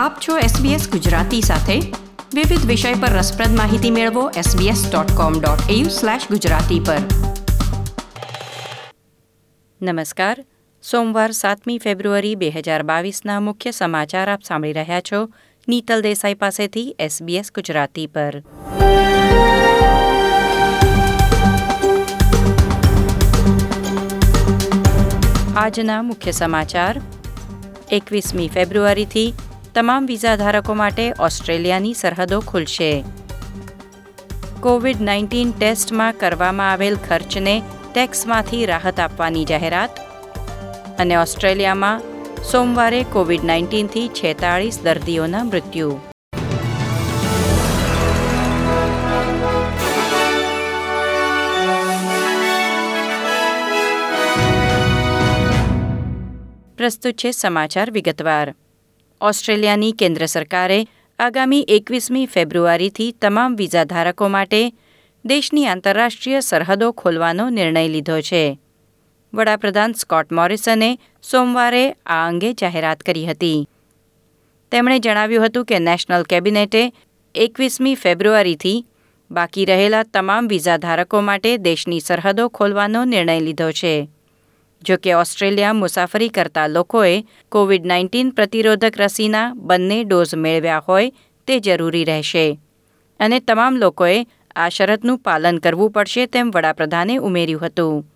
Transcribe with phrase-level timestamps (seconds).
[0.00, 1.92] આપ છો SBS ગુજરાતી સાથે.
[2.34, 6.98] વિવિધ વિષય પર રસપ્રદ માહિતી મેળવો sbs.com.au/gujarati પર.
[9.82, 10.44] નમસ્કાર.
[10.90, 15.28] સોમવાર સાતમી ફેબ્રુઆરી બે હજાર બાવીસના મુખ્ય સમાચાર આપ સાંભળી રહ્યા છો
[15.68, 18.42] નીતલ દેસાઈ પાસેથી SBS ગુજરાતી પર.
[25.56, 27.00] આજના મુખ્ય સમાચાર.
[27.90, 29.34] એકવીસમી ફેબ્રુઆરીથી
[29.74, 33.04] તમામ વિઝા ધારકો માટે ઓસ્ટ્રેલિયાની સરહદો ખુલશે.
[34.60, 37.62] કોવિડ નાઇન્ટીન ટેસ્ટમાં કરવામાં આવેલ ખર્ચને
[37.94, 39.98] ટેક્સમાંથી રાહત આપવાની જાહેરાત
[40.98, 42.02] અને ઓસ્ટ્રેલિયામાં
[42.42, 45.98] સોમવારે કોવિડ નાઇન્ટીનથી છેતાળીસ દર્દીઓના મૃત્યુ.
[56.76, 58.54] પ્રસ્તુત છે સમાચાર વિગતવાર.
[59.20, 60.86] ઓસ્ટ્રેલિયાની કેન્દ્ર સરકારે
[61.18, 64.72] આગામી એકવીસમી ફેબ્રુઆરીથી તમામ વિઝા ધારકો માટે
[65.24, 68.58] દેશની આંતરરાષ્ટ્રીય સરહદો ખોલવાનો નિર્ણય લીધો છે.
[69.34, 73.68] વડાપ્રધાન સ્કોટ મોરિસને સોમવારે આ અંગે જાહેરાત કરી હતી.
[74.70, 76.92] તેમણે જણાવ્યું હતું કે નેશનલ કેબિનેટે
[77.34, 78.86] એકવીસમી ફેબ્રુઆરીથી
[79.30, 84.08] બાકી રહેલા તમામ વિઝા ધારકો માટે દેશની સરહદો ખોલવાનો નિર્ણય લીધો છે.
[84.82, 91.12] જો કે ઓસ્ટ્રેલિયા મુસાફરી કરતા લોકોએ કોવિડ નાઇન્ટીન પ્રતિરોધક રસીના બંને ડોઝ મેળવ્યા હોય
[91.46, 92.60] તે જરૂરી રહેશે.
[93.20, 98.12] અને તમામ લોકોએ આ શરતનું પાલન કરવું પડશે તેમ વડાપ્રધાને ઉમેર્યું હતું.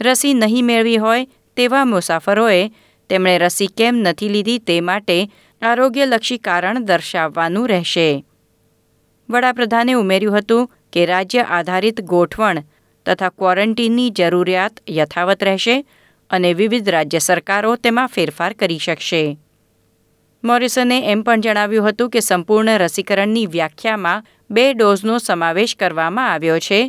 [0.00, 2.70] રસી નહીં મેળવી હોય તેવા મુસાફરોએ
[3.08, 5.30] તેમણે રસી કેમ નથી લીધી તે માટે
[5.62, 8.24] આરોગ્યલક્ષી કારણ દર્શાવવાનું રહેશે.
[9.30, 12.62] વડાપ્રધાને ઉમેર્યું હતું કે રાજ્ય આધારિત ગોઠવણ
[13.06, 15.76] તથા ક્વોરન્ટીનની જરૂરિયાત યથાવત રહેશે
[16.30, 19.22] અને વિવિધ રાજ્ય સરકારો તેમાં ફેરફાર કરી શકશે.
[20.44, 26.80] મોરિસને એમ પણ જણાવ્યું હતું કે સંપૂર્ણ રસીકરણની વ્યાખ્યામાં બે ડોઝનો સમાવેશ કરવામાં આવ્યો છે.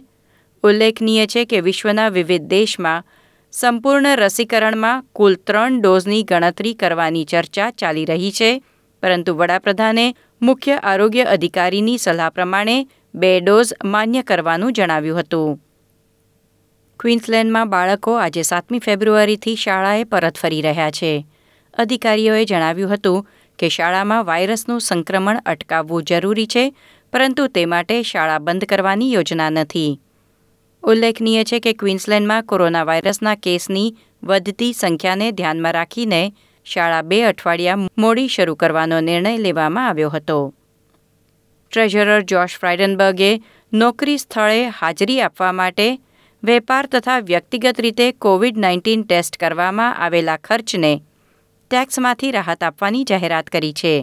[0.63, 3.05] ઉલ્લેખનીય છે કે વિશ્વના વિવિધ દેશમાં
[3.53, 8.51] સંપૂર્ણ રસીકરણમાં કુલ ત્રણ ડોઝની ગણતરી કરવાની ચર્ચા ચાલી રહી છે,
[9.03, 10.05] પરંતુ વડાપ્રધાને
[10.41, 12.77] મુખ્ય આરોગ્ય અધિકારીની સલાહ પ્રમાણે
[13.13, 15.66] બે ડોઝ માન્ય કરવાનું જણાવ્યું હતું.
[16.99, 21.09] ક્વીન્સલેન્ડમાં બાળકો આજે સાતમી ફેબ્રુઆરીથી શાળાએ પરત ફરી રહ્યા છે.
[21.73, 23.27] અધિકારીઓએ જણાવ્યું હતું
[23.59, 26.63] કે શાળામાં વાયરસનું સંક્રમણ અટકાવવું જરૂરી છે,
[27.13, 29.91] પરંતુ તે માટે શાળા બંધ કરવાની યોજના નથી.
[30.83, 33.93] ઉલ્લેખનીય છે કે ક્વીન્સલેન્ડમાં કોરોના વાયરસના કેસની
[34.23, 36.23] વધતી સંખ્યાને ધ્યાનમાં રાખીને
[36.65, 40.39] શાળા બે અઠવાડિયા મોડી શરૂ કરવાનો નિર્ણય લેવામાં આવ્યો હતો.
[41.71, 43.31] ટ્રેઝરર જોશ ફ્રાઇડનબર્ગે
[43.71, 45.89] નોકરી સ્થળે હાજરી આપવા માટે
[46.47, 50.91] વેપાર તથા વ્યક્તિગત રીતે કોવિડ નાઇન્ટીન ટેસ્ટ કરવામાં આવેલા ખર્ચને
[51.71, 53.93] ટેક્સમાંથી રાહત આપવાની જાહેરાત કરી છે.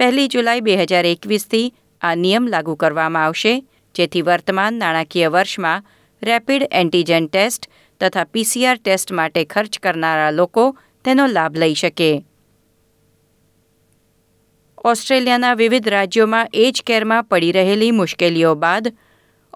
[0.00, 3.54] પહેલી જુલાઈ બે હજાર એકવીસથી આ નિયમ લાગુ કરવામાં આવશે,
[3.94, 5.84] જેથી વર્તમાન નાણાકીય વર્ષમાં
[6.22, 10.64] રેપિડ એન્ટીજન ટેસ્ટ તથા પીસીઆર ટેસ્ટ માટે ખર્ચ કરનારા લોકો
[11.04, 12.10] તેનો લાભ લઈ શકે.
[14.84, 18.96] ઓસ્ટ્રેલિયાના વિવિધ રાજ્યોમાં એજ કેરમાં પડી રહેલી મુશ્કેલીઓ બાદ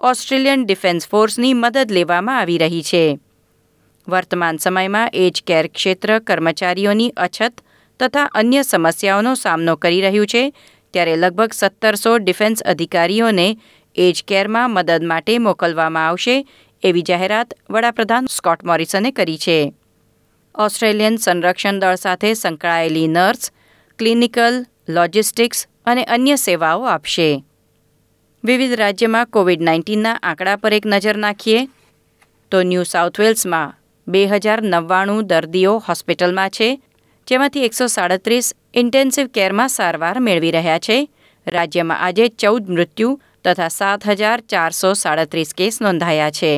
[0.05, 3.19] ઓસ્ટ્રેલિયન ડિફેન્સ ફોર્સની મદદ લેવામાં આવી રહી છે.
[4.07, 7.53] વર્તમાન સમયમાં એજ કેર ક્ષેત્ર કર્મચારીઓની અછત
[7.99, 10.53] તથા અન્ય સમસ્યાઓનો સામનો કરી રહ્યું છે,
[10.93, 13.57] ત્યારે લગભગ સત્તરસો ડિફેન્સ અધિકારીઓને
[13.95, 16.47] એજ કેરમાં મદદ માટે મોકલવામાં આવશે,
[16.83, 19.73] એવી જાહેરાત વડાપ્રધાન સ્કોટ મોરિસને કરી છે.
[20.55, 23.51] ઓસ્ટ્રેલિયન સંરક્ષણ દળ સાથે સંકળાયેલી નર્સ,
[23.99, 27.43] ક્લિનિકલ, લોજિસ્ટિક્સ અને અન્ય સેવાઓ આપશે.
[28.43, 31.59] વિવિધ રાજ્યમાં કોવિડ નાઇન્ટીનના આંકડા પર એક નજર નાખીએ
[32.51, 33.75] તો ન્યૂ સાઉથ વેલ્સમાં
[34.07, 36.67] બે હજાર નવ્વાણું દર્દીઓ હોસ્પિટલમાં છે,
[37.27, 40.97] જેમાંથી એકસો સાડત્રીસ ઇન્ટેન્સિવ કેરમાં સારવાર મેળવી રહ્યા છે.
[41.47, 43.11] રાજ્યમાં આજે ચૌદ મૃત્યુ
[43.45, 46.51] તથા સાત હજાર ચારસો સાડત્રીસ કેસ નોંધાયા છે.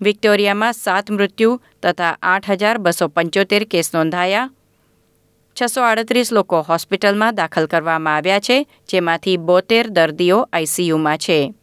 [0.00, 1.52] વિક્ટોરિયામાં સાત મૃત્યુ
[1.82, 4.50] તથા આઠ હજાર બસો પંચોતેર કેસ નોંધાયા.
[5.62, 11.54] છસો આડત્રીસ લોકો હોસ્પિટલમાં દાખલ કરવામાં આવ્યા છે, જેમાંથી બોતેર દર્દીઓ આઈસીયુમાં છે.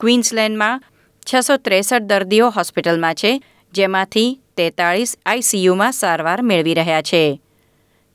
[0.00, 0.82] ક્વીન્સલેન્ડમાં
[1.34, 3.42] છસો ત્રેસઠ દર્દીઓ હોસ્પિટલમાં છે,
[3.72, 7.40] જેમાંથી તેતાળીસ આઈસીયુમાં સારવાર મેળવી રહ્યા છે.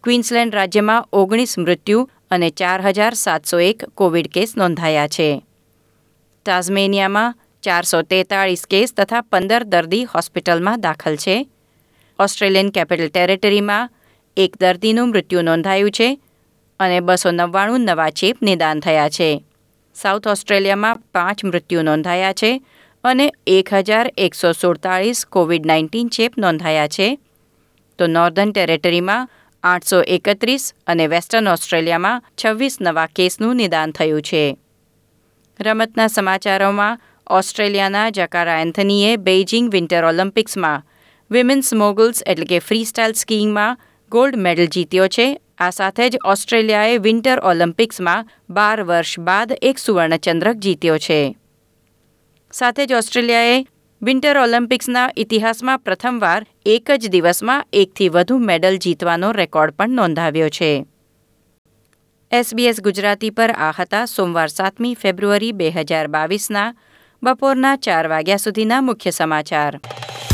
[0.03, 5.43] ક્વીન્સલેન્ડ રાજ્યમાં ઓગણીસ મૃત્યુ અને ચાર હજાર સાતસો એક કોવિડ કેસ નોંધાયા છે.
[6.45, 11.49] ટાઝમેનિયામાં ચારસો તેતાળીસ કેસ તથા પંદર દર્દી હોસ્પિટલમાં દાખલ છે.
[12.19, 13.89] ઓસ્ટ્રેલિયન કેપિટલ ટેરેટરીમાં
[14.37, 16.19] એક દર્દીનું મૃત્યુ નોંધાયું છે
[16.79, 19.43] અને બસો નવ્વાણું નવા ચેપ નિદાન થયા છે.
[19.95, 22.63] સાઉથ ઓસ્ટ્રેલિયામાં પાંચ મૃત્યુ નોંધાયા છે
[23.03, 27.19] અને એક હજાર એકસો સુડતાળીસ કોવિડ નાઇન્ટીન ચેપ નોંધાયા છે.
[27.97, 29.29] તો નોર્ધન ટેરેટરીમાં
[29.63, 34.57] આઠસો એકત્રીસ અને વેસ્ટર્ન ઓસ્ટ્રેલિયામાં છવ્વીસ નવા કેસનું નિદાન થયું છે.
[35.59, 40.83] રમતના સમાચારોમાં ઓસ્ટ્રેલિયાના જકારા એન્થનીએ બેઇજિંગ વિન્ટર ઓલિમ્પિક્સમાં
[41.31, 43.79] વિમેન્સ મોગલ્સ એટલે કે ફ્રી સ્ટાઇલ સ્કીઇંગમાં
[44.09, 45.41] ગોલ્ડ મેડલ જીત્યો છે.
[45.57, 51.35] આ સાથે જ ઓસ્ટ્રેલિયાએ વિન્ટર ઓલિમ્પિક્સમાં બાર વર્ષ બાદ એક સુવર્ણચંદ્રક જીત્યો છે.
[52.51, 53.65] સાથે જ ઓસ્ટ્રેલિયાએ
[54.01, 60.85] વિન્ટર ઓલિમ્પિક્સના ઇતિહાસમાં પ્રથમવાર એક જ દિવસમાં એકથી વધુ મેડલ જીતવાનો રેકોર્ડ પણ નોંધાવ્યો છે.
[62.31, 66.75] એસબીએસ ગુજરાતી પર આ હતા સોમવાર સાતમી ફેબ્રુઆરી બે હજાર બાવીસના
[67.23, 69.79] બપોરના ચાર વાગ્યા સુધીના મુખ્ય સમાચાર.